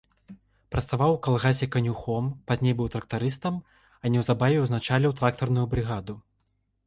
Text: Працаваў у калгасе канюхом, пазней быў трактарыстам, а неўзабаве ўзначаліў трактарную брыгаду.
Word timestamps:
Працаваў 0.75 1.11
у 1.15 1.19
калгасе 1.27 1.67
канюхом, 1.75 2.31
пазней 2.51 2.75
быў 2.79 2.89
трактарыстам, 2.95 3.61
а 4.03 4.13
неўзабаве 4.15 4.57
ўзначаліў 4.65 5.11
трактарную 5.23 5.65
брыгаду. 5.75 6.13